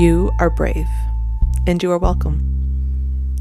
You 0.00 0.32
are 0.38 0.48
brave, 0.48 0.88
and 1.66 1.82
you 1.82 1.92
are 1.92 1.98
welcome. 1.98 2.40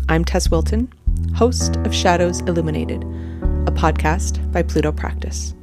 I'm 0.10 0.26
Tess 0.26 0.52
Wilton, 0.52 0.92
host 1.34 1.78
of 1.86 1.96
Shadows 1.96 2.42
Illuminated, 2.42 3.02
a 3.66 3.72
podcast 3.72 4.52
by 4.52 4.64
Pluto 4.64 4.92
Practice. 4.92 5.56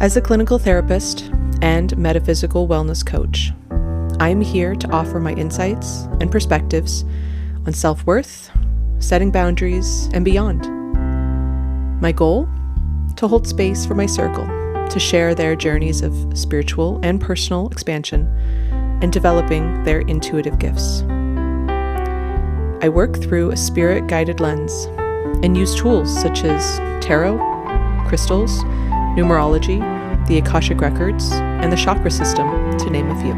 As 0.00 0.16
a 0.16 0.22
clinical 0.22 0.58
therapist 0.58 1.30
and 1.60 1.94
metaphysical 1.98 2.66
wellness 2.66 3.04
coach, 3.04 3.52
I 4.18 4.30
am 4.30 4.40
here 4.40 4.74
to 4.74 4.90
offer 4.90 5.20
my 5.20 5.34
insights 5.34 6.08
and 6.18 6.32
perspectives 6.32 7.04
on 7.66 7.74
self 7.74 8.06
worth, 8.06 8.50
setting 9.00 9.30
boundaries, 9.30 10.08
and 10.14 10.24
beyond. 10.24 10.62
My 12.00 12.12
goal? 12.12 12.48
To 13.16 13.28
hold 13.28 13.46
space 13.46 13.84
for 13.84 13.94
my 13.94 14.06
circle 14.06 14.46
to 14.88 14.98
share 14.98 15.34
their 15.34 15.54
journeys 15.54 16.00
of 16.00 16.14
spiritual 16.32 16.98
and 17.02 17.20
personal 17.20 17.68
expansion 17.68 18.26
and 19.00 19.12
developing 19.12 19.82
their 19.84 20.00
intuitive 20.00 20.58
gifts. 20.58 21.02
I 22.80 22.88
work 22.88 23.16
through 23.16 23.50
a 23.50 23.56
spirit 23.56 24.06
guided 24.06 24.40
lens 24.40 24.86
and 25.42 25.56
use 25.56 25.74
tools 25.74 26.12
such 26.20 26.44
as 26.44 26.78
tarot, 27.04 27.38
crystals, 28.08 28.62
numerology, 29.16 29.78
the 30.28 30.38
Akashic 30.38 30.80
Records, 30.80 31.32
and 31.32 31.72
the 31.72 31.76
chakra 31.76 32.10
system, 32.10 32.48
to 32.78 32.90
name 32.90 33.10
a 33.10 33.20
few. 33.20 33.34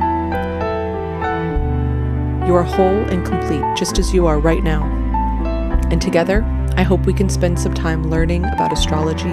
You 2.46 2.54
are 2.54 2.62
whole 2.62 2.98
and 3.10 3.24
complete 3.24 3.64
just 3.76 3.98
as 3.98 4.12
you 4.12 4.26
are 4.26 4.40
right 4.40 4.62
now. 4.62 4.84
And 5.90 6.02
together, 6.02 6.44
I 6.76 6.82
hope 6.82 7.06
we 7.06 7.12
can 7.12 7.28
spend 7.28 7.58
some 7.58 7.74
time 7.74 8.10
learning 8.10 8.44
about 8.44 8.72
astrology, 8.72 9.30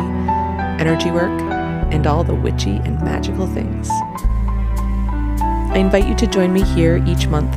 energy 0.79 1.11
work, 1.11 1.41
and 1.91 2.05
all 2.05 2.23
the 2.23 2.35
witchy 2.35 2.77
and 2.77 3.01
magical 3.01 3.47
things. 3.47 3.89
I 5.77 5.79
invite 5.79 6.07
you 6.07 6.15
to 6.15 6.25
join 6.25 6.51
me 6.51 6.63
here 6.63 7.03
each 7.05 7.27
month 7.27 7.55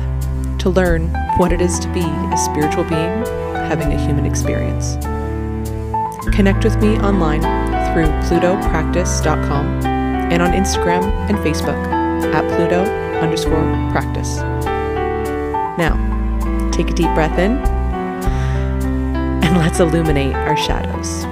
to 0.59 0.69
learn 0.69 1.07
what 1.37 1.51
it 1.51 1.59
is 1.59 1.79
to 1.79 1.91
be 1.91 2.03
a 2.03 2.37
spiritual 2.37 2.83
being 2.83 3.25
having 3.65 3.91
a 3.91 3.99
human 3.99 4.27
experience. 4.27 4.93
Connect 6.35 6.63
with 6.63 6.79
me 6.79 6.99
online 6.99 7.41
through 7.41 8.05
plutopractice.com 8.29 9.65
and 10.31 10.39
on 10.39 10.51
Instagram 10.51 11.03
and 11.31 11.37
Facebook 11.39 11.73
at 12.31 12.43
pluto 12.55 12.83
underscore 13.21 13.63
practice. 13.91 14.37
Now, 15.79 15.97
take 16.71 16.91
a 16.91 16.93
deep 16.93 17.11
breath 17.15 17.39
in 17.39 17.53
and 19.43 19.57
let's 19.57 19.79
illuminate 19.79 20.35
our 20.35 20.57
shadows. 20.57 21.25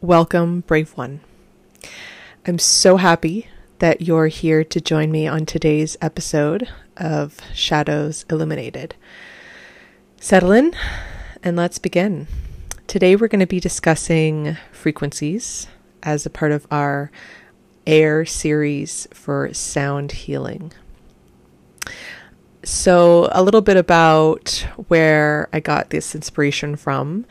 Welcome, 0.00 0.62
Brave 0.62 0.90
One. 0.96 1.20
I'm 2.48 2.60
so 2.60 2.96
happy 2.96 3.48
that 3.80 4.02
you're 4.02 4.28
here 4.28 4.62
to 4.62 4.80
join 4.80 5.10
me 5.10 5.26
on 5.26 5.46
today's 5.46 5.96
episode 6.00 6.68
of 6.96 7.40
Shadows 7.52 8.24
Illuminated. 8.30 8.94
Settle 10.20 10.52
in 10.52 10.72
and 11.42 11.56
let's 11.56 11.80
begin. 11.80 12.28
Today 12.86 13.16
we're 13.16 13.26
going 13.26 13.40
to 13.40 13.48
be 13.48 13.58
discussing 13.58 14.56
frequencies 14.70 15.66
as 16.04 16.24
a 16.24 16.30
part 16.30 16.52
of 16.52 16.68
our 16.70 17.10
air 17.84 18.24
series 18.24 19.08
for 19.12 19.52
sound 19.52 20.12
healing. 20.12 20.72
So, 22.62 23.28
a 23.32 23.42
little 23.42 23.60
bit 23.60 23.76
about 23.76 24.66
where 24.86 25.48
I 25.52 25.58
got 25.58 25.90
this 25.90 26.14
inspiration 26.14 26.76
from. 26.76 27.26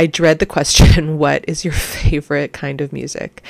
I 0.00 0.06
dread 0.06 0.38
the 0.38 0.46
question, 0.46 1.18
what 1.24 1.44
is 1.46 1.62
your 1.62 1.74
favorite 2.00 2.54
kind 2.54 2.80
of 2.80 2.90
music? 2.90 3.42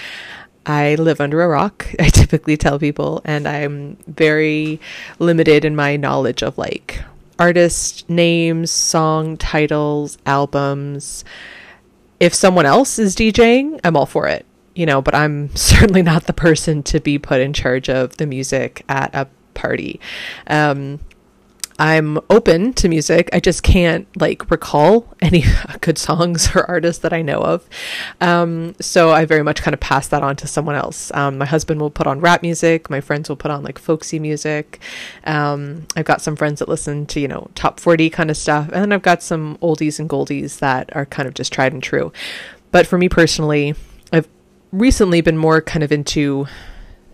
I 0.66 0.96
live 0.96 1.20
under 1.20 1.42
a 1.42 1.48
rock, 1.48 1.86
I 2.00 2.08
typically 2.08 2.56
tell 2.56 2.76
people, 2.76 3.22
and 3.24 3.46
I'm 3.46 3.98
very 4.08 4.80
limited 5.20 5.64
in 5.64 5.76
my 5.76 5.96
knowledge 5.96 6.42
of 6.42 6.58
like 6.58 7.04
artist 7.38 8.10
names, 8.10 8.72
song 8.72 9.36
titles, 9.36 10.18
albums. 10.26 11.24
If 12.18 12.34
someone 12.34 12.66
else 12.66 12.98
is 12.98 13.14
DJing, 13.14 13.78
I'm 13.84 13.96
all 13.96 14.04
for 14.04 14.26
it, 14.26 14.44
you 14.74 14.86
know, 14.86 15.00
but 15.00 15.14
I'm 15.14 15.54
certainly 15.54 16.02
not 16.02 16.24
the 16.24 16.32
person 16.32 16.82
to 16.82 16.98
be 16.98 17.16
put 17.16 17.40
in 17.40 17.52
charge 17.52 17.88
of 17.88 18.16
the 18.16 18.26
music 18.26 18.84
at 18.88 19.14
a 19.14 19.28
party. 19.54 20.00
Um, 20.48 20.98
I'm 21.80 22.18
open 22.28 22.74
to 22.74 22.90
music. 22.90 23.30
I 23.32 23.40
just 23.40 23.62
can't 23.62 24.06
like 24.20 24.50
recall 24.50 25.16
any 25.22 25.44
good 25.80 25.96
songs 25.96 26.54
or 26.54 26.68
artists 26.68 27.00
that 27.00 27.14
I 27.14 27.22
know 27.22 27.40
of. 27.40 27.66
Um, 28.20 28.74
so 28.82 29.12
I 29.12 29.24
very 29.24 29.42
much 29.42 29.62
kind 29.62 29.72
of 29.72 29.80
pass 29.80 30.06
that 30.08 30.22
on 30.22 30.36
to 30.36 30.46
someone 30.46 30.74
else. 30.74 31.10
Um, 31.14 31.38
my 31.38 31.46
husband 31.46 31.80
will 31.80 31.90
put 31.90 32.06
on 32.06 32.20
rap 32.20 32.42
music. 32.42 32.90
My 32.90 33.00
friends 33.00 33.30
will 33.30 33.36
put 33.36 33.50
on 33.50 33.62
like 33.62 33.78
folksy 33.78 34.18
music. 34.18 34.78
Um, 35.24 35.86
I've 35.96 36.04
got 36.04 36.20
some 36.20 36.36
friends 36.36 36.58
that 36.58 36.68
listen 36.68 37.06
to, 37.06 37.20
you 37.20 37.28
know, 37.28 37.48
top 37.54 37.80
40 37.80 38.10
kind 38.10 38.30
of 38.30 38.36
stuff. 38.36 38.66
And 38.66 38.82
then 38.82 38.92
I've 38.92 39.00
got 39.00 39.22
some 39.22 39.56
oldies 39.62 39.98
and 39.98 40.06
goldies 40.06 40.58
that 40.58 40.94
are 40.94 41.06
kind 41.06 41.26
of 41.26 41.32
just 41.32 41.50
tried 41.50 41.72
and 41.72 41.82
true. 41.82 42.12
But 42.72 42.86
for 42.86 42.98
me 42.98 43.08
personally, 43.08 43.74
I've 44.12 44.28
recently 44.70 45.22
been 45.22 45.38
more 45.38 45.62
kind 45.62 45.82
of 45.82 45.90
into 45.92 46.46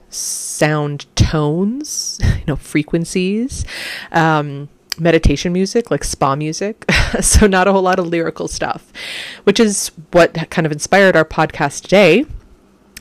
sound 0.09 1.07
tones, 1.31 2.19
you 2.23 2.45
know, 2.47 2.57
frequencies, 2.57 3.65
um, 4.13 4.69
meditation 4.99 5.53
music, 5.53 5.91
like 5.91 6.05
spa 6.05 6.37
music. 6.37 6.85
so, 7.21 7.47
not 7.47 7.69
a 7.69 7.73
whole 7.73 7.83
lot 7.83 7.99
of 7.99 8.07
lyrical 8.07 8.49
stuff, 8.49 8.93
which 9.45 9.61
is 9.61 9.91
what 10.13 10.51
kind 10.51 10.67
of 10.67 10.73
inspired 10.73 11.17
our 11.17 11.25
podcast 11.25 11.83
today. 11.83 12.25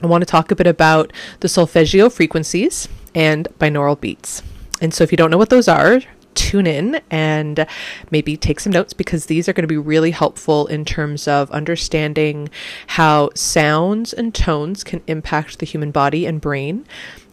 I 0.01 0.07
want 0.07 0.21
to 0.23 0.25
talk 0.25 0.51
a 0.51 0.55
bit 0.55 0.67
about 0.67 1.13
the 1.39 1.47
solfeggio 1.47 2.09
frequencies 2.09 2.89
and 3.13 3.47
binaural 3.59 3.99
beats. 3.99 4.43
And 4.81 4.93
so, 4.93 5.03
if 5.03 5.11
you 5.11 5.17
don't 5.17 5.31
know 5.31 5.37
what 5.37 5.49
those 5.49 5.67
are, 5.67 6.01
tune 6.33 6.67
in 6.67 7.01
and 7.09 7.65
maybe 8.11 8.35
take 8.35 8.59
some 8.59 8.71
notes 8.73 8.93
because 8.93 9.27
these 9.27 9.47
are 9.47 9.53
going 9.53 9.63
to 9.63 9.67
be 9.67 9.77
really 9.77 10.11
helpful 10.11 10.67
in 10.67 10.83
terms 10.83 11.27
of 11.27 11.49
understanding 11.51 12.49
how 12.87 13.29
sounds 13.33 14.11
and 14.11 14.35
tones 14.35 14.83
can 14.83 15.01
impact 15.07 15.59
the 15.59 15.65
human 15.65 15.91
body 15.91 16.25
and 16.25 16.41
brain, 16.41 16.85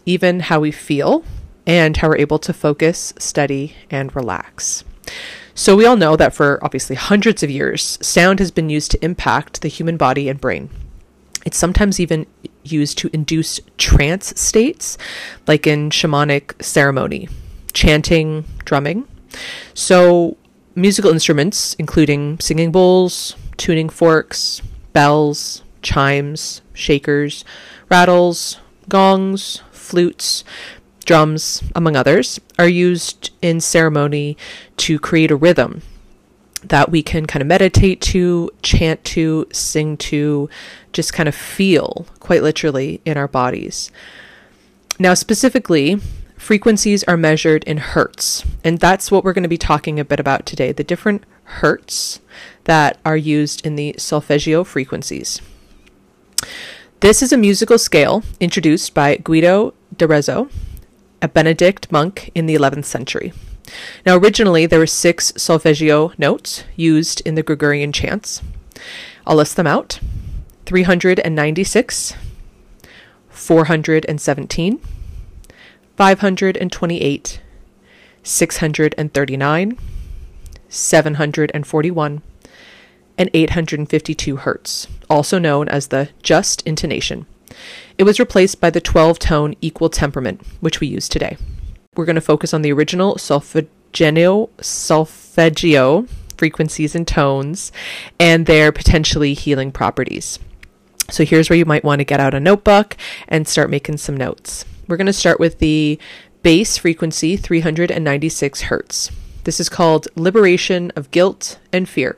even 0.06 0.40
how 0.40 0.60
we 0.60 0.70
feel, 0.70 1.24
and 1.66 1.96
how 1.96 2.08
we're 2.08 2.16
able 2.16 2.38
to 2.40 2.52
focus, 2.52 3.14
study, 3.18 3.74
and 3.90 4.14
relax. 4.14 4.84
So, 5.54 5.76
we 5.76 5.84
all 5.84 5.96
know 5.96 6.16
that 6.16 6.34
for 6.34 6.58
obviously 6.64 6.96
hundreds 6.96 7.42
of 7.42 7.50
years, 7.50 7.98
sound 8.00 8.38
has 8.38 8.50
been 8.50 8.70
used 8.70 8.90
to 8.92 9.04
impact 9.04 9.60
the 9.60 9.68
human 9.68 9.96
body 9.96 10.28
and 10.28 10.40
brain. 10.40 10.70
It's 11.44 11.58
sometimes 11.58 12.00
even 12.00 12.26
used 12.62 12.96
to 12.98 13.10
induce 13.12 13.60
trance 13.76 14.32
states, 14.40 14.96
like 15.46 15.66
in 15.66 15.90
shamanic 15.90 16.62
ceremony 16.62 17.28
chanting, 17.72 18.44
drumming. 18.64 19.06
So, 19.74 20.36
musical 20.74 21.10
instruments, 21.10 21.74
including 21.78 22.38
singing 22.40 22.70
bowls, 22.72 23.34
tuning 23.56 23.88
forks, 23.88 24.62
bells, 24.92 25.62
chimes, 25.82 26.62
shakers, 26.74 27.44
rattles, 27.90 28.58
gongs, 28.88 29.62
flutes, 29.82 30.44
drums, 31.04 31.62
among 31.74 31.96
others, 31.96 32.40
are 32.58 32.68
used 32.68 33.30
in 33.42 33.60
ceremony 33.60 34.36
to 34.78 34.98
create 34.98 35.30
a 35.30 35.36
rhythm 35.36 35.82
that 36.62 36.90
we 36.90 37.02
can 37.02 37.26
kind 37.26 37.42
of 37.42 37.48
meditate 37.48 38.00
to, 38.00 38.50
chant 38.62 39.04
to, 39.04 39.46
sing 39.52 39.96
to, 39.96 40.48
just 40.92 41.12
kind 41.12 41.28
of 41.28 41.34
feel 41.34 42.06
quite 42.20 42.42
literally 42.42 43.00
in 43.04 43.16
our 43.16 43.26
bodies. 43.26 43.90
Now, 44.98 45.14
specifically, 45.14 46.00
frequencies 46.36 47.02
are 47.04 47.16
measured 47.16 47.64
in 47.64 47.78
hertz. 47.78 48.44
And 48.62 48.78
that's 48.78 49.10
what 49.10 49.24
we're 49.24 49.32
going 49.32 49.42
to 49.42 49.48
be 49.48 49.58
talking 49.58 49.98
a 49.98 50.04
bit 50.04 50.20
about 50.20 50.46
today 50.46 50.72
the 50.72 50.84
different 50.84 51.24
hertz 51.44 52.20
that 52.64 52.98
are 53.04 53.16
used 53.16 53.66
in 53.66 53.76
the 53.76 53.94
solfeggio 53.98 54.64
frequencies. 54.64 55.40
This 57.02 57.20
is 57.20 57.32
a 57.32 57.36
musical 57.36 57.78
scale 57.78 58.22
introduced 58.38 58.94
by 58.94 59.16
Guido 59.16 59.74
d'Arezzo, 59.96 60.48
a 61.20 61.26
Benedict 61.26 61.90
monk 61.90 62.30
in 62.32 62.46
the 62.46 62.54
11th 62.54 62.84
century. 62.84 63.32
Now, 64.06 64.16
originally, 64.16 64.66
there 64.66 64.78
were 64.78 64.86
six 64.86 65.32
solfeggio 65.36 66.12
notes 66.16 66.62
used 66.76 67.20
in 67.22 67.34
the 67.34 67.42
Gregorian 67.42 67.90
chants. 67.90 68.40
I'll 69.26 69.34
list 69.34 69.56
them 69.56 69.66
out 69.66 69.98
396, 70.66 72.14
417, 73.30 74.80
528, 75.96 77.40
639, 78.22 79.78
741, 80.68 82.22
and 83.18 83.30
852 83.34 84.36
hertz, 84.36 84.88
also 85.08 85.38
known 85.38 85.68
as 85.68 85.88
the 85.88 86.08
just 86.22 86.62
intonation. 86.62 87.26
It 87.98 88.04
was 88.04 88.18
replaced 88.18 88.60
by 88.60 88.70
the 88.70 88.80
12 88.80 89.18
tone 89.18 89.54
equal 89.60 89.90
temperament, 89.90 90.40
which 90.60 90.80
we 90.80 90.86
use 90.86 91.08
today. 91.08 91.36
We're 91.94 92.06
going 92.06 92.16
to 92.16 92.22
focus 92.22 92.54
on 92.54 92.62
the 92.62 92.72
original 92.72 93.18
solfeggio, 93.18 94.48
solfeggio 94.60 96.06
frequencies 96.36 96.94
and 96.94 97.06
tones 97.06 97.70
and 98.18 98.46
their 98.46 98.72
potentially 98.72 99.34
healing 99.34 99.70
properties. 99.70 100.38
So 101.10 101.24
here's 101.24 101.50
where 101.50 101.58
you 101.58 101.64
might 101.64 101.84
want 101.84 102.00
to 102.00 102.04
get 102.04 102.18
out 102.20 102.34
a 102.34 102.40
notebook 102.40 102.96
and 103.28 103.46
start 103.46 103.70
making 103.70 103.98
some 103.98 104.16
notes. 104.16 104.64
We're 104.88 104.96
going 104.96 105.06
to 105.06 105.12
start 105.12 105.38
with 105.38 105.58
the 105.58 105.98
base 106.42 106.78
frequency 106.78 107.36
396 107.36 108.62
hertz. 108.62 109.10
This 109.44 109.60
is 109.60 109.68
called 109.68 110.08
liberation 110.16 110.90
of 110.96 111.10
guilt 111.10 111.58
and 111.72 111.88
fear. 111.88 112.16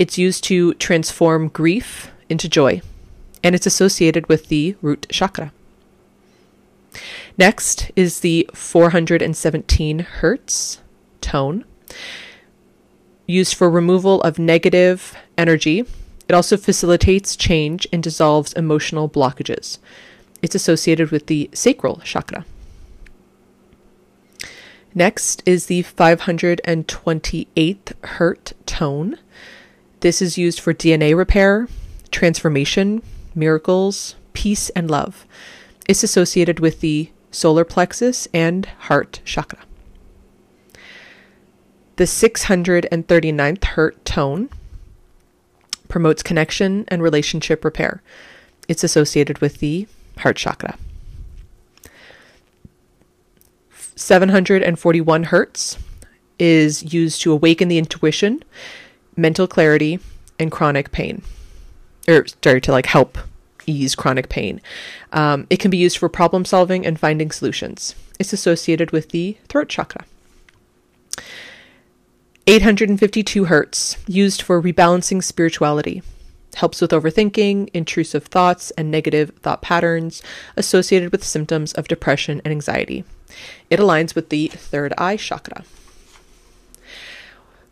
It's 0.00 0.16
used 0.16 0.42
to 0.44 0.72
transform 0.74 1.48
grief 1.48 2.10
into 2.30 2.48
joy, 2.48 2.80
and 3.44 3.54
it's 3.54 3.66
associated 3.66 4.30
with 4.30 4.48
the 4.48 4.74
root 4.80 5.06
chakra. 5.10 5.52
Next 7.36 7.90
is 7.94 8.20
the 8.20 8.48
417 8.54 9.98
hertz 9.98 10.80
tone, 11.20 11.66
used 13.26 13.54
for 13.54 13.68
removal 13.68 14.22
of 14.22 14.38
negative 14.38 15.14
energy. 15.36 15.84
It 16.30 16.34
also 16.34 16.56
facilitates 16.56 17.36
change 17.36 17.86
and 17.92 18.02
dissolves 18.02 18.54
emotional 18.54 19.06
blockages. 19.06 19.76
It's 20.40 20.54
associated 20.54 21.10
with 21.10 21.26
the 21.26 21.50
sacral 21.52 22.00
chakra. 22.04 22.46
Next 24.94 25.42
is 25.44 25.66
the 25.66 25.82
528th 25.82 27.92
hertz 28.02 28.54
tone. 28.64 29.18
This 30.00 30.22
is 30.22 30.38
used 30.38 30.60
for 30.60 30.72
DNA 30.72 31.14
repair, 31.14 31.68
transformation, 32.10 33.02
miracles, 33.34 34.16
peace, 34.32 34.70
and 34.70 34.90
love. 34.90 35.26
It's 35.88 36.02
associated 36.02 36.58
with 36.58 36.80
the 36.80 37.10
solar 37.30 37.64
plexus 37.64 38.26
and 38.32 38.64
heart 38.66 39.20
chakra. 39.24 39.58
The 41.96 42.04
639th 42.04 43.64
hertz 43.64 43.98
tone 44.04 44.48
promotes 45.88 46.22
connection 46.22 46.86
and 46.88 47.02
relationship 47.02 47.62
repair. 47.62 48.02
It's 48.68 48.82
associated 48.82 49.40
with 49.40 49.58
the 49.58 49.86
heart 50.18 50.36
chakra. 50.36 50.78
741 53.96 55.24
hertz 55.24 55.76
is 56.38 56.94
used 56.94 57.20
to 57.20 57.32
awaken 57.32 57.68
the 57.68 57.76
intuition, 57.76 58.42
mental 59.20 59.46
clarity, 59.46 60.00
and 60.38 60.50
chronic 60.50 60.90
pain. 60.90 61.22
Or, 62.08 62.26
sorry, 62.42 62.60
to 62.62 62.72
like 62.72 62.86
help 62.86 63.18
ease 63.66 63.94
chronic 63.94 64.28
pain. 64.28 64.60
Um, 65.12 65.46
it 65.50 65.58
can 65.58 65.70
be 65.70 65.76
used 65.76 65.98
for 65.98 66.08
problem 66.08 66.44
solving 66.44 66.86
and 66.86 66.98
finding 66.98 67.30
solutions. 67.30 67.94
It's 68.18 68.32
associated 68.32 68.90
with 68.90 69.10
the 69.10 69.36
throat 69.48 69.68
chakra. 69.68 70.04
852 72.46 73.44
hertz, 73.44 73.96
used 74.06 74.42
for 74.42 74.60
rebalancing 74.60 75.22
spirituality. 75.22 76.02
Helps 76.56 76.80
with 76.80 76.90
overthinking, 76.90 77.70
intrusive 77.72 78.24
thoughts, 78.24 78.72
and 78.72 78.90
negative 78.90 79.30
thought 79.40 79.62
patterns 79.62 80.20
associated 80.56 81.12
with 81.12 81.22
symptoms 81.22 81.72
of 81.74 81.86
depression 81.86 82.40
and 82.44 82.50
anxiety. 82.50 83.04
It 83.68 83.78
aligns 83.78 84.16
with 84.16 84.30
the 84.30 84.48
third 84.48 84.92
eye 84.98 85.16
chakra. 85.16 85.64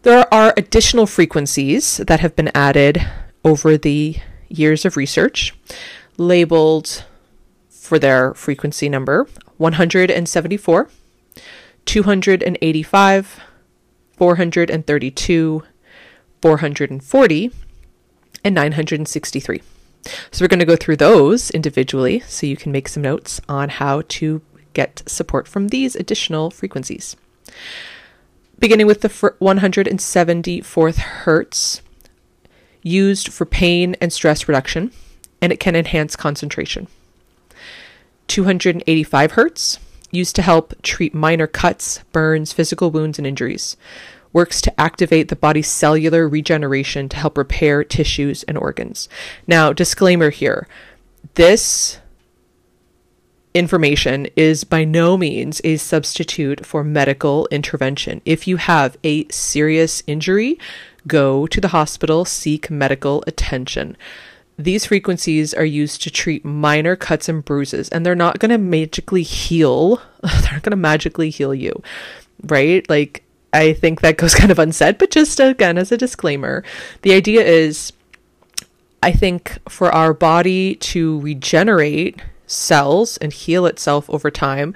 There 0.03 0.33
are 0.33 0.55
additional 0.56 1.06
frequencies 1.06 1.97
that 1.99 2.21
have 2.21 2.37
been 2.37 2.53
added 2.55 3.05
over 3.45 3.77
the 3.77 4.17
years 4.49 4.85
of 4.85 4.97
research, 4.97 5.55
labeled 6.17 7.05
for 7.69 7.99
their 7.99 8.33
frequency 8.35 8.89
number 8.89 9.27
174, 9.56 10.89
285, 11.85 13.41
432, 14.17 15.62
440, 16.43 17.50
and 18.45 18.55
963. 18.55 19.62
So 20.31 20.45
we're 20.45 20.49
going 20.49 20.61
to 20.61 20.65
go 20.65 20.77
through 20.77 20.97
those 20.97 21.50
individually 21.50 22.21
so 22.21 22.47
you 22.47 22.56
can 22.56 22.71
make 22.71 22.89
some 22.89 23.03
notes 23.03 23.41
on 23.49 23.69
how 23.69 24.03
to 24.09 24.43
get 24.75 25.03
support 25.06 25.49
from 25.49 25.69
these 25.69 25.97
additional 25.97 26.53
frequencies. 26.53 27.17
Beginning 28.58 28.87
with 28.87 29.02
the 29.02 29.08
174th 29.08 30.96
hertz, 30.96 31.82
used 32.82 33.32
for 33.32 33.44
pain 33.44 33.94
and 34.00 34.12
stress 34.12 34.49
reduction, 34.49 34.90
and 35.40 35.52
it 35.52 35.60
can 35.60 35.76
enhance 35.76 36.16
concentration. 36.16 36.88
285 38.26 39.32
hertz, 39.32 39.78
used 40.10 40.34
to 40.37 40.43
help 40.43 40.81
treat 40.82 41.14
minor 41.14 41.46
cuts, 41.46 42.02
burns, 42.12 42.52
physical 42.52 42.90
wounds, 42.90 43.19
and 43.19 43.26
injuries. 43.26 43.76
Works 44.32 44.61
to 44.62 44.81
activate 44.81 45.28
the 45.28 45.37
body's 45.37 45.69
cellular 45.69 46.28
regeneration 46.28 47.08
to 47.11 47.16
help 47.16 47.38
repair 47.38 47.84
tissues 47.84 48.43
and 48.44 48.58
organs. 48.58 49.08
Now, 49.46 49.72
disclaimer 49.72 50.31
here 50.31 50.66
this 51.34 51.99
information 53.55 54.29
is 54.37 54.65
by 54.65 54.85
no 54.85 55.17
means 55.17 55.61
a 55.65 55.77
substitute 55.77 56.65
for 56.65 56.85
medical 56.85 57.49
intervention. 57.50 58.21
If 58.25 58.47
you 58.47 58.56
have 58.56 58.97
a 59.03 59.29
serious 59.29 60.03
injury, 60.06 60.59
go 61.06 61.47
to 61.47 61.61
the 61.61 61.69
hospital, 61.69 62.25
seek 62.25 62.71
medical 62.71 63.25
attention. 63.27 63.97
These 64.59 64.87
frequencies 64.87 65.55
are 65.55 65.65
used 65.65 66.03
to 66.03 66.11
treat 66.11 66.45
minor 66.45 66.97
cuts 66.97 67.29
and 67.29 67.45
bruises, 67.45 67.89
and 67.89 68.05
they're 68.05 68.15
not 68.15 68.39
going 68.39 68.50
to 68.50 68.59
magically 68.59 69.23
heal. 69.23 69.97
they're 70.23 70.53
not 70.53 70.62
going 70.62 70.73
to 70.73 70.77
magically 70.77 71.31
heal 71.31 71.55
you, 71.55 71.83
right? 72.45 72.89
Like, 72.91 73.23
I 73.53 73.73
think 73.73 74.00
that 74.00 74.19
goes 74.19 74.35
kind 74.37 74.50
of 74.50 74.59
unsaid, 74.59 74.99
but 74.99 75.11
just 75.11 75.41
again, 75.41 75.79
as 75.79 75.93
a 75.93 75.97
disclaimer, 75.97 76.65
the 77.03 77.12
idea 77.12 77.43
is 77.43 77.93
I 79.03 79.12
think 79.12 79.59
for 79.69 79.95
our 79.95 80.12
body 80.12 80.75
to 80.77 81.21
regenerate 81.21 82.21
cells 82.49 83.17
and 83.19 83.33
heal 83.33 83.67
itself 83.67 84.11
over 84.11 84.31
time, 84.31 84.75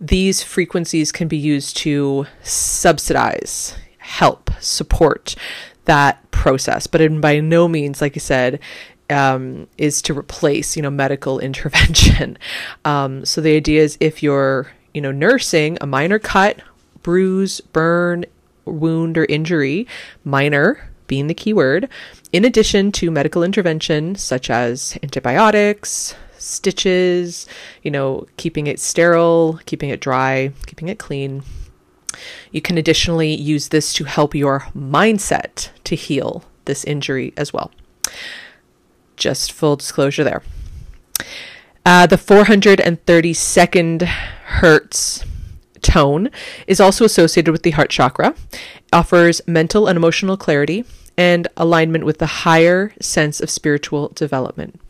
these 0.00 0.42
frequencies 0.42 1.12
can 1.12 1.28
be 1.28 1.36
used 1.36 1.76
to 1.78 2.26
subsidize, 2.42 3.76
help, 3.98 4.50
support 4.58 5.36
that 5.84 6.28
process. 6.30 6.86
But 6.86 7.00
in 7.00 7.20
by 7.20 7.40
no 7.40 7.68
means, 7.68 8.00
like 8.00 8.16
I 8.16 8.20
said, 8.20 8.60
um, 9.10 9.68
is 9.76 10.00
to 10.02 10.16
replace, 10.16 10.76
you 10.76 10.82
know, 10.82 10.90
medical 10.90 11.38
intervention. 11.48 12.38
Um, 12.84 13.24
so 13.24 13.40
the 13.40 13.56
idea 13.56 13.82
is 13.82 13.98
if 14.00 14.22
you're, 14.22 14.72
you 14.94 15.00
know, 15.00 15.12
nursing 15.12 15.78
a 15.80 15.86
minor 15.86 16.18
cut, 16.18 16.60
bruise, 17.02 17.60
burn, 17.60 18.24
wound, 18.64 19.18
or 19.18 19.24
injury, 19.26 19.86
minor 20.24 20.90
being 21.06 21.26
the 21.26 21.34
key 21.34 21.52
word, 21.52 21.88
in 22.32 22.44
addition 22.44 22.92
to 22.92 23.10
medical 23.10 23.42
intervention 23.42 24.14
such 24.14 24.48
as 24.48 24.96
antibiotics, 25.02 26.14
stitches, 26.40 27.46
you 27.82 27.90
know, 27.90 28.26
keeping 28.36 28.66
it 28.66 28.80
sterile, 28.80 29.60
keeping 29.66 29.90
it 29.90 30.00
dry, 30.00 30.52
keeping 30.66 30.88
it 30.88 30.98
clean. 30.98 31.42
You 32.50 32.60
can 32.60 32.76
additionally 32.76 33.32
use 33.34 33.68
this 33.68 33.92
to 33.94 34.04
help 34.04 34.34
your 34.34 34.60
mindset 34.76 35.70
to 35.84 35.94
heal 35.94 36.44
this 36.64 36.84
injury 36.84 37.32
as 37.36 37.52
well. 37.52 37.70
Just 39.16 39.52
full 39.52 39.76
disclosure 39.76 40.24
there. 40.24 40.42
Uh, 41.84 42.06
the 42.06 42.16
432nd 42.16 44.02
hertz 44.02 45.24
tone 45.82 46.30
is 46.66 46.80
also 46.80 47.04
associated 47.04 47.52
with 47.52 47.62
the 47.62 47.70
heart 47.70 47.90
chakra, 47.90 48.34
offers 48.92 49.40
mental 49.46 49.86
and 49.86 49.96
emotional 49.96 50.36
clarity 50.36 50.84
and 51.16 51.48
alignment 51.56 52.04
with 52.04 52.18
the 52.18 52.26
higher 52.26 52.92
sense 53.00 53.40
of 53.40 53.50
spiritual 53.50 54.08
development. 54.14 54.80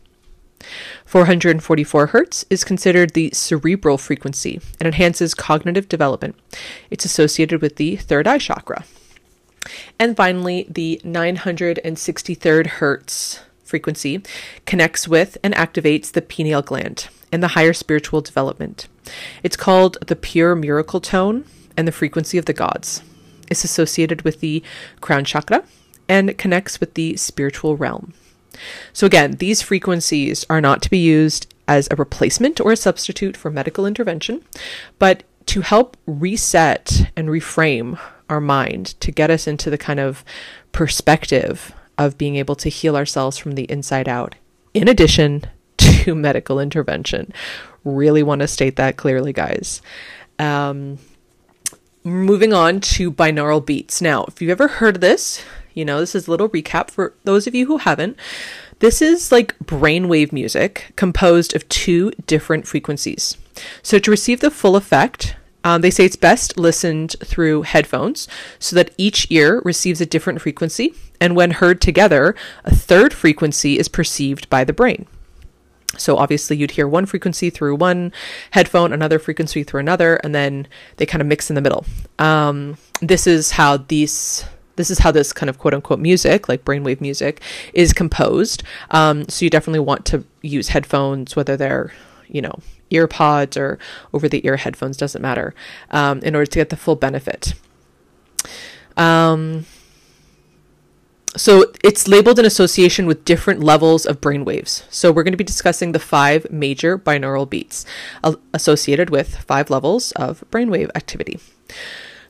444 1.05 2.07
Hz 2.09 2.45
is 2.49 2.63
considered 2.63 3.13
the 3.13 3.31
cerebral 3.33 3.97
frequency 3.97 4.61
and 4.79 4.87
enhances 4.87 5.33
cognitive 5.33 5.89
development. 5.89 6.35
It's 6.89 7.05
associated 7.05 7.61
with 7.61 7.75
the 7.75 7.95
third 7.95 8.27
eye 8.27 8.37
chakra. 8.37 8.85
And 9.99 10.17
finally, 10.17 10.65
the 10.69 11.01
963rd 11.03 12.67
Hertz 12.67 13.39
frequency 13.63 14.21
connects 14.65 15.07
with 15.07 15.37
and 15.43 15.53
activates 15.53 16.11
the 16.11 16.21
pineal 16.21 16.61
gland 16.61 17.07
and 17.31 17.41
the 17.41 17.49
higher 17.49 17.73
spiritual 17.73 18.21
development. 18.21 18.87
It's 19.43 19.55
called 19.55 19.97
the 20.05 20.15
pure 20.15 20.55
miracle 20.55 20.99
tone 20.99 21.45
and 21.77 21.87
the 21.87 21.91
frequency 21.93 22.37
of 22.37 22.45
the 22.45 22.53
gods. 22.53 23.01
It's 23.49 23.63
associated 23.63 24.23
with 24.23 24.39
the 24.41 24.63
crown 24.99 25.25
chakra 25.25 25.63
and 26.09 26.37
connects 26.37 26.79
with 26.79 26.95
the 26.95 27.15
spiritual 27.15 27.77
realm. 27.77 28.13
So, 28.93 29.05
again, 29.05 29.33
these 29.33 29.61
frequencies 29.61 30.45
are 30.49 30.61
not 30.61 30.81
to 30.83 30.89
be 30.89 30.97
used 30.97 31.53
as 31.67 31.87
a 31.89 31.95
replacement 31.95 32.59
or 32.59 32.71
a 32.71 32.77
substitute 32.77 33.37
for 33.37 33.49
medical 33.49 33.85
intervention, 33.85 34.43
but 34.99 35.23
to 35.47 35.61
help 35.61 35.97
reset 36.05 37.11
and 37.15 37.29
reframe 37.29 37.99
our 38.29 38.41
mind 38.41 38.99
to 39.01 39.11
get 39.11 39.29
us 39.29 39.47
into 39.47 39.69
the 39.69 39.77
kind 39.77 39.99
of 39.99 40.23
perspective 40.71 41.73
of 41.97 42.17
being 42.17 42.35
able 42.35 42.55
to 42.55 42.69
heal 42.69 42.95
ourselves 42.95 43.37
from 43.37 43.53
the 43.53 43.69
inside 43.71 44.07
out, 44.07 44.35
in 44.73 44.87
addition 44.87 45.43
to 45.77 46.15
medical 46.15 46.59
intervention. 46.59 47.33
Really 47.83 48.23
want 48.23 48.41
to 48.41 48.47
state 48.47 48.75
that 48.77 48.97
clearly, 48.97 49.33
guys. 49.33 49.81
Um, 50.39 50.99
moving 52.03 52.53
on 52.53 52.79
to 52.81 53.11
binaural 53.11 53.65
beats. 53.65 54.01
Now, 54.01 54.25
if 54.25 54.41
you've 54.41 54.51
ever 54.51 54.67
heard 54.67 54.95
of 54.95 55.01
this, 55.01 55.43
you 55.73 55.85
know, 55.85 55.99
this 55.99 56.15
is 56.15 56.27
a 56.27 56.31
little 56.31 56.49
recap 56.49 56.91
for 56.91 57.13
those 57.23 57.47
of 57.47 57.55
you 57.55 57.67
who 57.67 57.77
haven't. 57.77 58.17
This 58.79 59.01
is 59.01 59.31
like 59.31 59.57
brainwave 59.59 60.31
music 60.31 60.93
composed 60.95 61.55
of 61.55 61.67
two 61.69 62.11
different 62.25 62.67
frequencies. 62.67 63.37
So, 63.83 63.99
to 63.99 64.11
receive 64.11 64.39
the 64.39 64.49
full 64.49 64.75
effect, 64.75 65.35
um, 65.63 65.81
they 65.81 65.91
say 65.91 66.05
it's 66.05 66.15
best 66.15 66.57
listened 66.57 67.15
through 67.23 67.63
headphones 67.63 68.27
so 68.57 68.75
that 68.75 68.91
each 68.97 69.27
ear 69.29 69.61
receives 69.63 70.01
a 70.01 70.05
different 70.05 70.41
frequency, 70.41 70.93
and 71.19 71.35
when 71.35 71.51
heard 71.51 71.81
together, 71.81 72.35
a 72.63 72.73
third 72.73 73.13
frequency 73.13 73.77
is 73.77 73.87
perceived 73.87 74.49
by 74.49 74.63
the 74.63 74.73
brain. 74.73 75.05
So 75.97 76.17
obviously 76.17 76.57
you'd 76.57 76.71
hear 76.71 76.87
one 76.87 77.05
frequency 77.05 77.49
through 77.49 77.75
one 77.75 78.11
headphone, 78.51 78.93
another 78.93 79.19
frequency 79.19 79.63
through 79.63 79.81
another, 79.81 80.15
and 80.17 80.33
then 80.33 80.67
they 80.97 81.05
kind 81.05 81.21
of 81.21 81.27
mix 81.27 81.49
in 81.49 81.55
the 81.55 81.61
middle. 81.61 81.85
Um, 82.17 82.77
this 83.01 83.27
is 83.27 83.51
how 83.51 83.77
these 83.77 84.45
this 84.81 84.89
is 84.89 84.99
how 84.99 85.11
this 85.11 85.31
kind 85.31 85.49
of 85.49 85.59
quote 85.59 85.75
unquote 85.75 85.99
music, 85.99 86.49
like 86.49 86.65
brainwave 86.65 86.99
music, 86.99 87.39
is 87.73 87.93
composed. 87.93 88.63
Um, 88.89 89.29
so 89.29 89.45
you 89.45 89.49
definitely 89.49 89.79
want 89.79 90.05
to 90.07 90.25
use 90.41 90.69
headphones, 90.69 91.35
whether 91.35 91.55
they're 91.55 91.93
you 92.27 92.41
know 92.41 92.59
ear 92.89 93.07
pods 93.07 93.55
or 93.55 93.77
over 94.11 94.27
the 94.27 94.45
ear 94.45 94.57
headphones, 94.57 94.97
doesn't 94.97 95.21
matter, 95.21 95.53
um, 95.91 96.19
in 96.19 96.35
order 96.35 96.47
to 96.47 96.59
get 96.59 96.69
the 96.69 96.75
full 96.75 96.95
benefit. 96.95 97.53
Um, 98.97 99.65
so 101.37 101.71
it's 101.83 102.07
labeled 102.07 102.39
in 102.39 102.45
association 102.45 103.05
with 103.05 103.23
different 103.23 103.61
levels 103.61 104.05
of 104.05 104.19
brain 104.19 104.43
waves. 104.43 104.83
So 104.89 105.11
we're 105.11 105.23
going 105.23 105.31
to 105.31 105.37
be 105.37 105.43
discussing 105.45 105.91
the 105.91 105.99
five 105.99 106.49
major 106.51 106.97
binaural 106.97 107.49
beats 107.49 107.85
uh, 108.23 108.35
associated 108.53 109.09
with 109.09 109.37
five 109.37 109.69
levels 109.69 110.11
of 110.13 110.43
brainwave 110.51 110.89
activity. 110.95 111.39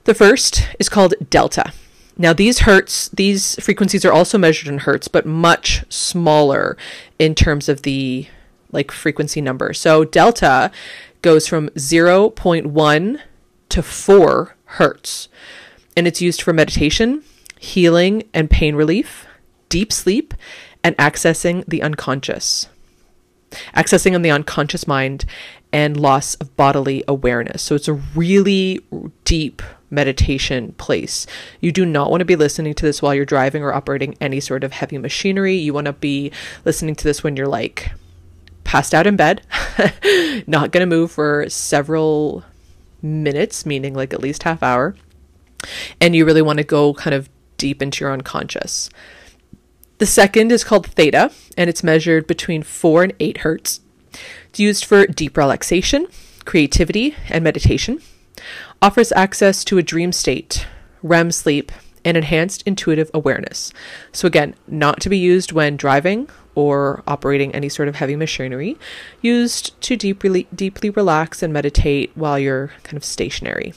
The 0.04 0.14
first 0.14 0.68
is 0.80 0.90
called 0.90 1.16
delta. 1.30 1.74
Now 2.22 2.34
these 2.34 2.60
hertz, 2.60 3.10
these 3.10 3.60
frequencies 3.60 4.06
are 4.06 4.14
also 4.14 4.38
measured 4.38 4.68
in 4.68 4.78
hertz, 4.78 5.08
but 5.08 5.26
much 5.26 5.84
smaller 5.90 6.78
in 7.18 7.34
terms 7.34 7.68
of 7.68 7.82
the 7.82 8.28
like 8.72 8.92
frequency 8.92 9.42
number. 9.42 9.74
So 9.74 10.04
delta 10.04 10.70
goes 11.24 11.48
from 11.48 11.70
0.1 11.70 13.20
to 13.70 13.82
4 13.82 14.56
hertz. 14.66 15.30
And 15.98 16.06
it's 16.06 16.22
used 16.22 16.44
for 16.44 16.54
meditation, 16.54 17.24
healing 17.60 18.30
and 18.36 18.52
pain 18.52 18.76
relief, 18.76 19.26
deep 19.70 19.92
sleep, 19.92 20.36
and 20.84 20.96
accessing 20.98 21.66
the 21.68 21.82
unconscious. 21.82 22.70
Accessing 23.76 24.14
on 24.14 24.22
the 24.22 24.30
unconscious 24.30 24.86
mind 24.86 25.26
and 25.74 26.00
loss 26.00 26.36
of 26.36 26.56
bodily 26.56 27.04
awareness. 27.08 27.64
So 27.64 27.74
it's 27.74 27.88
a 27.88 27.94
really 27.94 28.80
deep 29.26 29.64
meditation 29.92 30.72
place. 30.74 31.28
You 31.60 31.72
do 31.72 31.86
not 31.86 32.10
want 32.10 32.22
to 32.22 32.26
be 32.26 32.36
listening 32.36 32.74
to 32.74 32.86
this 32.86 33.02
while 33.02 33.14
you're 33.14 33.26
driving 33.26 33.62
or 33.62 33.74
operating 33.74 34.16
any 34.20 34.40
sort 34.40 34.64
of 34.64 34.72
heavy 34.72 34.98
machinery. 34.98 35.56
You 35.56 35.74
want 35.74 35.86
to 35.86 35.94
be 35.94 36.32
listening 36.66 36.96
to 36.96 37.04
this 37.04 37.24
when 37.24 37.36
you're 37.36 37.48
like 37.48 37.92
passed 38.64 38.96
out 38.96 39.06
in 39.06 39.18
bed, 39.18 39.46
not 40.48 40.72
going 40.72 40.82
to 40.82 40.86
move 40.86 41.12
for 41.12 41.46
several 41.50 42.44
minutes, 43.02 43.66
meaning 43.66 43.94
like 43.94 44.14
at 44.14 44.22
least 44.22 44.44
half 44.44 44.64
hour. 44.64 44.96
And 46.00 46.16
you 46.16 46.26
really 46.26 46.42
want 46.42 46.58
to 46.58 46.64
go 46.64 46.94
kind 46.94 47.14
of 47.14 47.30
deep 47.58 47.82
into 47.82 48.04
your 48.04 48.14
unconscious. 48.14 48.90
The 50.00 50.06
second 50.08 50.52
is 50.52 50.64
called 50.64 50.88
theta, 50.88 51.32
and 51.56 51.70
it's 51.70 51.84
measured 51.84 52.26
between 52.26 52.64
4 52.64 53.04
and 53.04 53.14
8 53.20 53.38
hertz. 53.40 53.82
It's 54.50 54.60
used 54.60 54.86
for 54.86 55.06
deep 55.06 55.38
relaxation, 55.38 56.08
creativity, 56.44 57.16
and 57.30 57.44
meditation. 57.44 58.02
Offers 58.82 59.12
access 59.14 59.64
to 59.66 59.78
a 59.78 59.84
dream 59.84 60.12
state, 60.12 60.68
REM 61.04 61.32
sleep, 61.32 61.72
and 62.04 62.18
enhanced 62.18 62.64
intuitive 62.66 63.12
awareness. 63.14 63.74
So, 64.12 64.28
again, 64.28 64.56
not 64.68 65.00
to 65.02 65.10
be 65.10 65.18
used 65.18 65.52
when 65.52 65.78
driving 65.78 66.30
or 66.56 67.04
operating 67.08 67.54
any 67.54 67.70
sort 67.70 67.88
of 67.88 67.96
heavy 67.96 68.16
machinery, 68.16 68.78
used 69.22 69.80
to 69.82 69.96
deeply, 69.96 70.48
deeply 70.54 70.90
relax 70.90 71.42
and 71.42 71.54
meditate 71.54 72.12
while 72.16 72.38
you're 72.38 72.72
kind 72.84 72.98
of 72.98 73.06
stationary. 73.06 73.74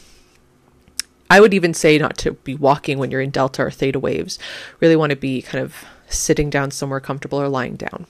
I 1.30 1.40
would 1.40 1.54
even 1.54 1.74
say 1.74 1.98
not 1.98 2.18
to 2.18 2.32
be 2.32 2.54
walking 2.54 2.98
when 2.98 3.10
you're 3.10 3.20
in 3.20 3.30
delta 3.30 3.62
or 3.62 3.70
theta 3.70 3.98
waves. 3.98 4.38
Really 4.80 4.96
want 4.96 5.10
to 5.10 5.16
be 5.16 5.42
kind 5.42 5.62
of 5.62 5.84
sitting 6.08 6.50
down 6.50 6.70
somewhere 6.70 7.00
comfortable 7.00 7.40
or 7.40 7.48
lying 7.48 7.76
down. 7.76 8.06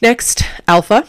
Next, 0.00 0.42
alpha, 0.68 1.06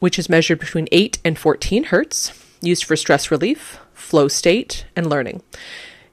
which 0.00 0.18
is 0.18 0.28
measured 0.28 0.58
between 0.58 0.88
8 0.92 1.18
and 1.24 1.38
14 1.38 1.84
hertz, 1.84 2.43
used 2.66 2.84
for 2.84 2.96
stress 2.96 3.30
relief, 3.30 3.78
flow 3.92 4.28
state, 4.28 4.86
and 4.96 5.08
learning. 5.08 5.42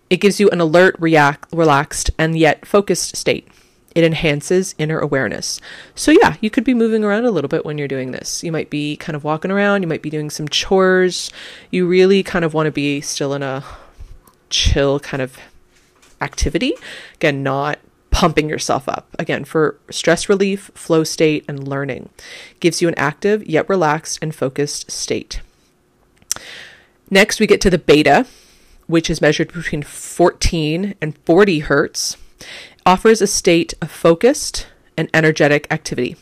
It 0.09 0.17
gives 0.17 0.39
you 0.39 0.49
an 0.49 0.59
alert, 0.59 0.95
react, 0.99 1.51
relaxed, 1.53 2.11
and 2.17 2.37
yet 2.37 2.65
focused 2.65 3.15
state. 3.15 3.47
It 3.93 4.03
enhances 4.03 4.75
inner 4.77 4.99
awareness. 4.99 5.59
So, 5.95 6.11
yeah, 6.11 6.35
you 6.39 6.49
could 6.49 6.63
be 6.63 6.73
moving 6.73 7.03
around 7.03 7.25
a 7.25 7.31
little 7.31 7.49
bit 7.49 7.65
when 7.65 7.77
you're 7.77 7.87
doing 7.87 8.11
this. 8.11 8.43
You 8.43 8.51
might 8.51 8.69
be 8.69 8.95
kind 8.97 9.15
of 9.15 9.23
walking 9.23 9.51
around, 9.51 9.81
you 9.81 9.87
might 9.87 10.01
be 10.01 10.09
doing 10.09 10.29
some 10.29 10.47
chores. 10.47 11.31
You 11.71 11.87
really 11.87 12.23
kind 12.23 12.45
of 12.45 12.53
want 12.53 12.67
to 12.67 12.71
be 12.71 13.01
still 13.01 13.33
in 13.33 13.43
a 13.43 13.63
chill 14.49 14.99
kind 14.99 15.21
of 15.21 15.37
activity. 16.21 16.73
Again, 17.15 17.43
not 17.43 17.79
pumping 18.11 18.49
yourself 18.49 18.87
up. 18.87 19.07
Again, 19.17 19.43
for 19.43 19.77
stress 19.89 20.29
relief, 20.29 20.71
flow 20.75 21.03
state, 21.03 21.43
and 21.47 21.67
learning. 21.67 22.09
Gives 22.59 22.81
you 22.81 22.87
an 22.87 22.95
active 22.95 23.45
yet 23.47 23.67
relaxed 23.67 24.19
and 24.21 24.33
focused 24.35 24.91
state. 24.91 25.41
Next, 27.09 27.39
we 27.39 27.47
get 27.47 27.61
to 27.61 27.69
the 27.69 27.77
beta, 27.77 28.25
which 28.87 29.09
is 29.09 29.21
measured 29.21 29.53
between 29.53 29.83
14 29.83 30.95
and 31.01 31.17
40 31.19 31.59
hertz 31.59 32.17
offers 32.85 33.21
a 33.21 33.27
state 33.27 33.73
of 33.81 33.91
focused 33.91 34.67
and 34.97 35.09
energetic 35.13 35.67
activity. 35.71 36.15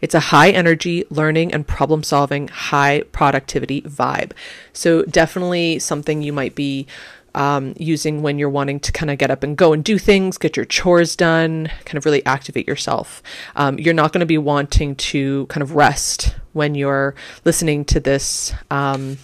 It's 0.00 0.14
a 0.14 0.20
high 0.20 0.50
energy, 0.50 1.04
learning, 1.10 1.52
and 1.52 1.66
problem 1.66 2.02
solving, 2.02 2.48
high 2.48 3.02
productivity 3.12 3.82
vibe. 3.82 4.32
So, 4.72 5.02
definitely 5.02 5.78
something 5.80 6.22
you 6.22 6.32
might 6.32 6.54
be 6.54 6.86
um, 7.34 7.74
using 7.76 8.22
when 8.22 8.38
you're 8.38 8.48
wanting 8.48 8.78
to 8.80 8.92
kind 8.92 9.10
of 9.10 9.18
get 9.18 9.30
up 9.30 9.42
and 9.42 9.56
go 9.56 9.72
and 9.72 9.82
do 9.82 9.98
things, 9.98 10.38
get 10.38 10.56
your 10.56 10.66
chores 10.66 11.16
done, 11.16 11.68
kind 11.84 11.98
of 11.98 12.04
really 12.04 12.24
activate 12.24 12.68
yourself. 12.68 13.22
Um, 13.56 13.78
you're 13.78 13.94
not 13.94 14.12
going 14.12 14.20
to 14.20 14.26
be 14.26 14.38
wanting 14.38 14.94
to 14.96 15.46
kind 15.46 15.62
of 15.62 15.74
rest 15.74 16.36
when 16.52 16.76
you're 16.76 17.16
listening 17.44 17.84
to 17.86 17.98
this. 17.98 18.54
Um, 18.70 19.18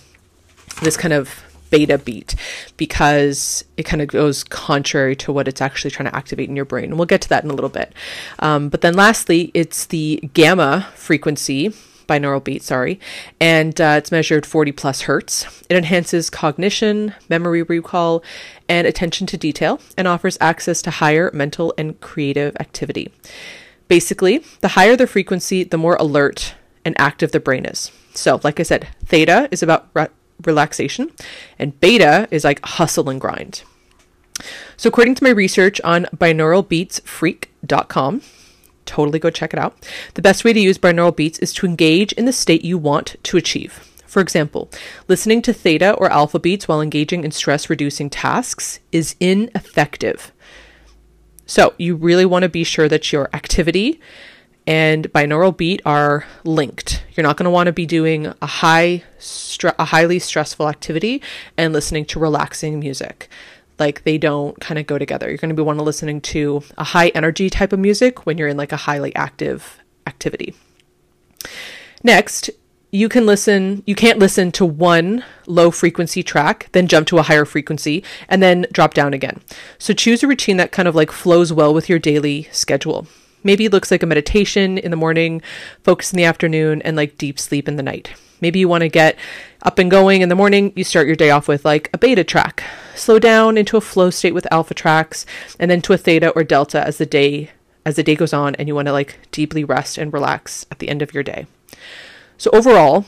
this 0.83 0.97
kind 0.97 1.13
of 1.13 1.45
beta 1.71 1.99
beat 1.99 2.35
because 2.77 3.65
it 3.77 3.85
kind 3.85 4.03
of 4.03 4.09
goes 4.09 4.43
contrary 4.45 5.15
to 5.17 5.33
what 5.33 5.49
it's 5.49 5.61
actually 5.61 5.91
trying 5.91 6.09
to 6.11 6.17
activate 6.17 6.49
in 6.49 6.57
your 6.57 6.65
brain. 6.65 6.87
And 6.87 6.99
we'll 6.99 7.07
get 7.07 7.21
to 7.23 7.29
that 7.29 7.45
in 7.45 7.51
a 7.51 7.55
little 7.55 7.71
bit. 7.71 7.93
Um, 8.41 8.69
but 8.69 8.81
then 8.81 8.95
lastly, 8.95 9.51
it's 9.55 9.87
the 9.87 10.21
gamma 10.35 10.89
frequency 10.95 11.73
binaural 12.11 12.43
beat, 12.43 12.61
sorry, 12.65 12.99
and 13.41 13.81
uh, 13.81 13.95
it's 13.97 14.11
measured 14.11 14.45
40 14.45 14.73
plus 14.73 15.03
hertz. 15.03 15.63
It 15.71 15.77
enhances 15.77 16.29
cognition, 16.29 17.15
memory 17.29 17.63
recall, 17.63 18.25
and 18.69 18.85
attention 18.85 19.29
to 19.29 19.37
detail, 19.37 19.81
and 19.97 20.09
offers 20.09 20.37
access 20.41 20.83
to 20.83 20.91
higher 20.91 21.31
mental 21.33 21.73
and 21.79 22.01
creative 22.01 22.57
activity. 22.57 23.13
Basically, 23.87 24.39
the 24.61 24.69
higher 24.69 24.97
the 24.97 25.07
frequency, 25.07 25.63
the 25.63 25.79
more 25.79 25.95
alert 26.01 26.55
and 26.85 27.01
active 27.01 27.31
the 27.31 27.39
brain 27.39 27.65
is. 27.65 27.93
So, 28.15 28.41
like 28.43 28.59
I 28.59 28.65
said, 28.65 28.89
theta 29.05 29.49
is 29.53 29.63
about 29.63 29.89
relaxation, 30.45 31.11
and 31.59 31.81
beta 31.81 32.29
is 32.31 32.45
like 32.45 32.65
hustle 32.65 33.11
and 33.11 33.21
grind. 33.21 33.65
So, 34.77 34.89
according 34.89 35.17
to 35.17 35.25
my 35.25 35.31
research 35.31 35.81
on 35.83 36.07
binauralbeatsfreak.com, 36.17 38.23
totally 38.87 39.19
go 39.19 39.31
check 39.31 39.53
it 39.53 39.59
out. 39.59 39.87
The 40.15 40.23
best 40.23 40.45
way 40.45 40.53
to 40.53 40.61
use 40.61 40.79
binaural 40.79 41.15
beats 41.15 41.39
is 41.39 41.53
to 41.55 41.67
engage 41.67 42.13
in 42.13 42.25
the 42.25 42.33
state 42.33 42.65
you 42.65 42.79
want 42.79 43.17
to 43.23 43.37
achieve. 43.37 43.87
For 44.07 44.21
example, 44.21 44.71
listening 45.07 45.43
to 45.43 45.53
theta 45.53 45.93
or 45.95 46.11
alpha 46.11 46.41
beats 46.41 46.67
while 46.67 46.81
engaging 46.81 47.25
in 47.25 47.31
stress 47.31 47.71
reducing 47.71 48.11
tasks 48.11 48.81
is 48.91 49.15
ineffective. 49.21 50.33
So, 51.47 51.75
you 51.79 51.95
really 51.97 52.27
want 52.27 52.45
to 52.45 52.49
be 52.49 52.65
sure 52.65 52.89
that 52.89 53.13
your 53.13 53.29
activity 53.33 54.01
and 54.71 55.13
binaural 55.13 55.55
beat 55.55 55.83
are 55.85 56.25
linked. 56.45 57.03
You're 57.17 57.27
not 57.27 57.37
going 57.37 57.45
to 57.45 57.51
want 57.51 57.67
to 57.67 57.73
be 57.73 57.87
doing 57.87 58.33
a 58.41 58.47
high 58.47 59.03
stre- 59.19 59.75
a 59.81 59.87
highly 59.87 60.21
stressful 60.21 60.69
activity 60.69 61.21
and 61.57 61.73
listening 61.73 62.05
to 62.05 62.21
relaxing 62.21 62.79
music. 62.79 63.29
Like 63.81 64.05
they 64.05 64.17
don't 64.17 64.61
kind 64.61 64.79
of 64.79 64.87
go 64.87 64.97
together. 64.97 65.29
You're 65.29 65.39
going 65.39 65.49
to 65.49 65.57
be 65.57 65.63
want 65.63 65.81
to 65.81 65.85
listening 65.85 66.21
to 66.21 66.63
a 66.79 66.85
high 66.85 67.09
energy 67.09 67.51
type 67.51 67.73
of 67.73 67.81
music 67.81 68.25
when 68.27 68.39
you're 68.39 68.47
in 68.47 68.57
like 68.57 68.71
a 68.71 68.77
highly 68.77 69.13
active 69.17 69.81
activity. 70.07 70.55
Next, 72.05 72.49
you 72.93 73.09
can 73.09 73.27
listen 73.27 73.83
you 73.87 73.97
can't 73.97 74.21
listen 74.21 74.53
to 74.53 74.65
one 74.65 75.25
low 75.47 75.73
frequency 75.73 76.23
track 76.23 76.69
then 76.73 76.89
jump 76.89 77.07
to 77.07 77.19
a 77.19 77.23
higher 77.23 77.45
frequency 77.45 78.03
and 78.29 78.43
then 78.43 78.67
drop 78.73 78.95
down 78.95 79.15
again 79.15 79.41
so 79.79 79.95
choose 79.95 80.25
a 80.25 80.27
routine 80.27 80.57
that 80.57 80.73
kind 80.73 80.89
of 80.89 80.95
like 80.97 81.13
flows 81.13 81.53
well 81.53 81.73
with 81.73 81.89
your 81.89 82.01
daily 82.01 82.49
schedule 82.51 83.07
Maybe 83.43 83.65
it 83.65 83.73
looks 83.73 83.91
like 83.91 84.03
a 84.03 84.07
meditation 84.07 84.79
in 84.79 84.91
the 84.91 84.97
morning, 84.97 85.43
focus 85.83 86.13
in 86.13 86.17
the 86.17 86.25
afternoon, 86.25 86.83
and 86.83 86.97
like 86.97 87.19
deep 87.19 87.39
sleep 87.39 87.69
in 87.69 87.77
the 87.77 87.83
night. 87.83 88.13
Maybe 88.41 88.59
you 88.59 88.69
want 88.69 88.83
to 88.83 88.89
get 88.89 89.19
up 89.63 89.79
and 89.79 89.91
going 89.91 90.23
in 90.23 90.29
the 90.29 90.35
morning. 90.35 90.73
You 90.75 90.85
start 90.85 91.07
your 91.07 91.17
day 91.17 91.31
off 91.31 91.49
with 91.49 91.65
like 91.65 91.91
a 91.93 91.99
beta 91.99 92.25
track, 92.25 92.63
slow 92.95 93.19
down 93.19 93.59
into 93.59 93.77
a 93.77 93.81
flow 93.81 94.11
state 94.11 94.35
with 94.35 94.51
alpha 94.51 94.75
tracks, 94.75 95.27
and 95.59 95.71
then 95.71 95.83
to 95.83 95.93
a 95.93 95.99
theta 95.99 96.31
or 96.31 96.45
delta 96.45 96.87
as 96.87 96.99
the 96.99 97.07
day 97.07 97.51
as 97.85 97.97
the 97.97 98.03
day 98.03 98.15
goes 98.15 98.33
on 98.33 98.55
and 98.57 98.69
you 98.69 98.75
want 98.75 98.87
to 98.87 98.93
like 98.93 99.19
deeply 99.31 99.65
rest 99.65 99.97
and 99.97 100.13
relax 100.13 100.67
at 100.71 100.79
the 100.79 100.89
end 100.89 101.03
of 101.03 101.15
your 101.15 101.23
day. 101.23 101.47
So, 102.37 102.51
overall, 102.53 103.07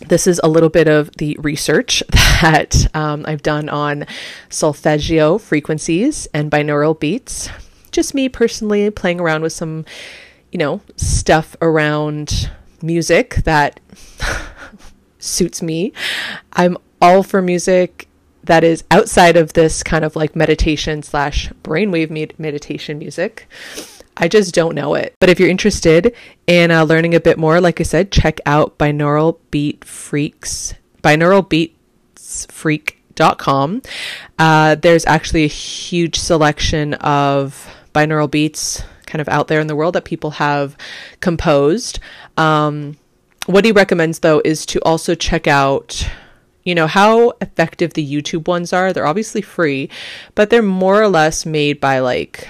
this 0.00 0.26
is 0.26 0.40
a 0.42 0.48
little 0.48 0.68
bit 0.68 0.88
of 0.88 1.10
the 1.18 1.36
research 1.40 2.02
that 2.10 2.86
um, 2.94 3.24
I've 3.26 3.42
done 3.42 3.68
on 3.68 4.06
solfeggio 4.48 5.38
frequencies 5.38 6.26
and 6.34 6.50
binaural 6.50 6.98
beats. 6.98 7.48
Just 7.92 8.14
me 8.14 8.28
personally 8.28 8.90
playing 8.90 9.20
around 9.20 9.42
with 9.42 9.52
some, 9.52 9.84
you 10.50 10.58
know, 10.58 10.80
stuff 10.96 11.56
around 11.62 12.50
music 12.82 13.36
that 13.44 13.78
suits 15.18 15.62
me. 15.62 15.92
I'm 16.52 16.76
all 17.00 17.22
for 17.22 17.40
music 17.40 18.08
that 18.44 18.64
is 18.64 18.82
outside 18.90 19.36
of 19.36 19.52
this 19.52 19.82
kind 19.82 20.04
of 20.04 20.16
like 20.16 20.34
meditation 20.34 21.02
slash 21.02 21.50
brainwave 21.62 22.10
med- 22.10 22.34
meditation 22.38 22.98
music. 22.98 23.46
I 24.16 24.28
just 24.28 24.54
don't 24.54 24.74
know 24.74 24.94
it. 24.94 25.14
But 25.20 25.28
if 25.30 25.40
you're 25.40 25.48
interested 25.48 26.14
in 26.46 26.70
uh, 26.70 26.84
learning 26.84 27.14
a 27.14 27.20
bit 27.20 27.38
more, 27.38 27.58
like 27.60 27.80
I 27.80 27.84
said, 27.84 28.12
check 28.12 28.40
out 28.44 28.76
binaural 28.78 29.38
beat 29.50 29.84
freaks, 29.84 30.74
binauralbeatsfreak.com. 31.02 33.82
Uh, 34.38 34.74
there's 34.74 35.06
actually 35.06 35.44
a 35.44 35.48
huge 35.48 36.18
selection 36.18 36.92
of 36.94 37.74
binaural 37.94 38.30
beats 38.30 38.82
kind 39.06 39.20
of 39.20 39.28
out 39.28 39.48
there 39.48 39.60
in 39.60 39.66
the 39.66 39.76
world 39.76 39.94
that 39.94 40.04
people 40.04 40.32
have 40.32 40.76
composed. 41.20 41.98
Um, 42.36 42.96
what 43.46 43.64
he 43.64 43.72
recommends 43.72 44.20
though 44.20 44.40
is 44.44 44.64
to 44.66 44.80
also 44.80 45.14
check 45.14 45.46
out 45.46 46.08
you 46.64 46.76
know 46.76 46.86
how 46.86 47.30
effective 47.40 47.94
the 47.94 48.06
YouTube 48.06 48.46
ones 48.46 48.72
are. 48.72 48.92
They're 48.92 49.06
obviously 49.06 49.42
free, 49.42 49.90
but 50.34 50.50
they're 50.50 50.62
more 50.62 51.02
or 51.02 51.08
less 51.08 51.44
made 51.44 51.80
by 51.80 51.98
like 51.98 52.48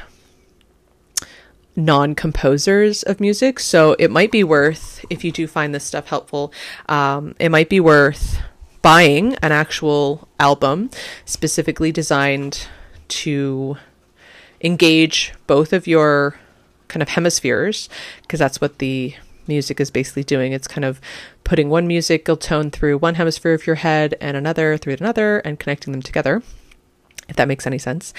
non 1.77 2.15
composers 2.15 3.03
of 3.03 3.21
music. 3.21 3.59
So 3.59 3.95
it 3.99 4.11
might 4.11 4.31
be 4.31 4.45
worth, 4.45 5.05
if 5.11 5.25
you 5.25 5.33
do 5.33 5.47
find 5.47 5.75
this 5.75 5.85
stuff 5.85 6.09
helpful, 6.09 6.53
um, 6.89 7.35
it 7.39 7.49
might 7.49 7.69
be 7.69 7.81
worth 7.81 8.39
buying 8.83 9.35
an 9.37 9.53
actual 9.53 10.29
album 10.41 10.91
specifically 11.25 11.93
designed 11.93 12.67
to 13.09 13.77
engage 14.63 15.35
both 15.47 15.73
of 15.73 15.87
your 15.87 16.37
kind 16.89 17.03
of 17.03 17.11
hemispheres, 17.11 17.89
because 18.23 18.39
that's 18.39 18.61
what 18.61 18.79
the 18.79 19.15
music 19.47 19.81
is 19.81 19.91
basically 19.91 20.25
doing. 20.25 20.53
It's 20.53 20.69
kind 20.69 20.85
of 20.85 21.01
putting 21.45 21.69
one 21.69 21.87
musical 21.87 22.37
tone 22.37 22.71
through 22.71 22.99
one 22.99 23.17
hemisphere 23.17 23.55
of 23.55 23.67
your 23.67 23.77
head 23.77 24.15
and 24.21 24.37
another 24.37 24.77
through 24.77 24.97
another 25.01 25.39
and 25.41 25.59
connecting 25.59 25.93
them 25.93 26.03
together, 26.03 26.43
if 27.29 27.37
that 27.37 27.49
makes 27.49 27.67
any 27.67 27.79
sense. 27.79 28.15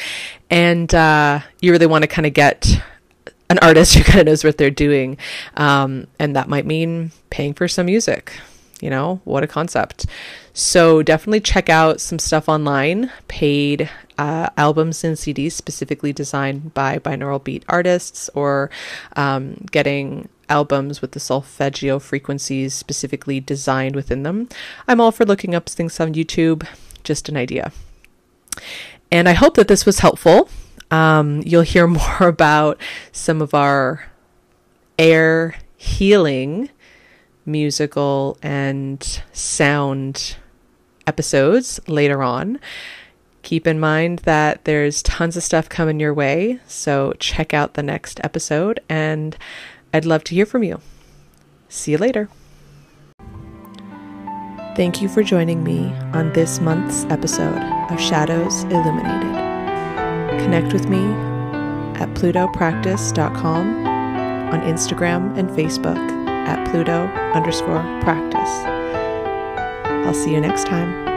And 0.50 0.94
uh, 0.94 1.42
you 1.62 1.72
really 1.72 1.86
want 1.86 2.04
to 2.04 2.08
kind 2.08 2.26
of 2.26 2.34
get 2.34 2.82
an 3.50 3.60
artist 3.62 3.96
who 3.96 4.04
kind 4.04 4.20
of 4.20 4.26
knows 4.26 4.44
what 4.44 4.58
they're 4.58 4.70
doing. 4.70 5.18
Um, 5.56 6.08
and 6.20 6.36
that 6.36 6.50
might 6.50 6.66
mean 6.66 7.12
paying 7.30 7.54
for 7.54 7.68
some 7.68 7.86
music. 7.86 8.34
You 8.82 8.90
know, 8.90 9.22
what 9.24 9.44
a 9.44 9.48
concept. 9.48 10.06
So 10.54 11.02
definitely 11.02 11.40
check 11.40 11.70
out 11.70 12.02
some 12.02 12.20
stuff 12.20 12.50
online, 12.50 13.12
paid 13.28 13.90
uh, 14.18 14.50
albums 14.58 15.04
and 15.04 15.18
CDs 15.18 15.54
specifically 15.54 16.14
designed 16.14 16.74
by 16.74 17.00
binaural 17.00 17.44
beat 17.44 17.64
artists, 17.68 18.30
or 18.34 18.70
um, 19.16 19.66
getting 19.72 20.30
albums 20.50 21.02
with 21.02 21.14
the 21.14 21.20
solfeggio 21.20 22.00
frequencies 22.00 22.74
specifically 22.74 23.40
designed 23.40 23.96
within 23.96 24.24
them. 24.24 24.50
I'm 24.88 25.02
all 25.02 25.12
for 25.12 25.26
looking 25.26 25.56
up 25.56 25.68
things 25.68 26.00
on 26.00 26.14
YouTube, 26.14 26.68
just 27.04 27.30
an 27.30 27.38
idea. 27.38 27.72
And 29.12 29.28
I 29.30 29.34
hope 29.34 29.56
that 29.56 29.68
this 29.68 29.86
was 29.86 30.00
helpful. 30.00 30.50
Um, 30.92 31.42
you'll 31.46 31.62
hear 31.62 31.88
more 32.02 32.28
about 32.28 32.80
some 33.12 33.42
of 33.42 33.54
our 33.54 34.06
air 35.00 35.56
healing 35.78 36.70
musical 37.46 38.38
and 38.42 39.22
sound 39.32 40.36
episodes 41.08 41.80
later 41.88 42.24
on. 42.24 42.60
Keep 43.42 43.68
in 43.68 43.80
mind 43.80 44.20
that 44.20 44.64
there's 44.64 45.04
tons 45.04 45.36
of 45.36 45.44
stuff 45.44 45.68
coming 45.68 46.00
your 46.00 46.14
way, 46.14 46.60
so 46.68 47.14
check 47.20 47.54
out 47.54 47.74
the 47.74 47.84
next 47.84 48.22
episode, 48.24 48.80
and 48.88 49.38
I'd 49.94 50.06
love 50.06 50.24
to 50.26 50.36
hear 50.36 50.46
from 50.46 50.64
you. 50.64 50.80
See 51.68 51.92
you 51.92 51.98
later. 51.98 52.30
Thank 54.76 55.02
you 55.02 55.10
for 55.10 55.22
joining 55.24 55.64
me 55.64 55.88
on 56.14 56.32
this 56.34 56.60
month's 56.60 57.04
episode 57.06 57.62
of 57.92 58.00
Shadows 58.00 58.64
Illuminated. 58.64 59.36
Connect 60.42 60.74
with 60.74 60.88
me 60.88 61.04
at 62.00 62.10
plutopractice.com, 62.16 63.86
on 63.86 64.62
Instagram 64.62 65.38
and 65.38 65.50
Facebook 65.50 66.23
at 66.48 66.68
pluto 66.70 67.08
underscore 67.34 67.82
practice. 68.02 68.50
I'll 70.06 70.14
see 70.14 70.32
you 70.32 70.42
next 70.42 70.66
time. 70.66 71.13